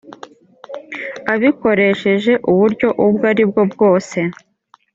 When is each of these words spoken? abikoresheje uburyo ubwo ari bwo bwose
abikoresheje 1.33 2.33
uburyo 2.51 2.87
ubwo 3.05 3.23
ari 3.31 3.43
bwo 3.49 3.63
bwose 3.71 4.19